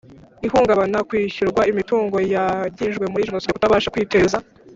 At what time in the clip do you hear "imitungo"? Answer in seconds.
1.71-2.17